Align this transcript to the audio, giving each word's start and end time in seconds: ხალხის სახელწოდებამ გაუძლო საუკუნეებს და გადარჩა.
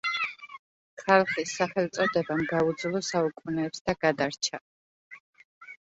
ხალხის 1.01 1.53
სახელწოდებამ 1.59 2.43
გაუძლო 2.55 3.05
საუკუნეებს 3.11 3.87
და 3.87 3.99
გადარჩა. 4.07 4.65